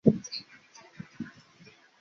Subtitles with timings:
[0.03, 0.23] 波利尼。